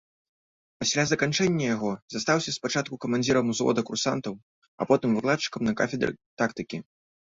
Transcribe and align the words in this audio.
Пасля 0.83 1.03
заканчэння 1.09 1.65
яго 1.75 1.91
застаўся 2.15 2.55
спачатку 2.57 2.93
камандзірам 3.05 3.45
узвода 3.55 3.81
курсантаў, 3.91 4.33
а 4.83 4.89
потым 4.93 5.09
выкладчыкам 5.19 5.61
на 5.69 5.73
кафедры 5.83 6.13
тактыкі. 6.45 6.77